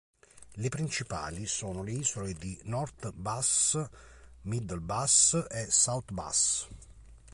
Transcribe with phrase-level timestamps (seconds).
[0.55, 3.87] Le principali sono le isole di North Bass,
[4.45, 6.67] Middle Bass e South Bass.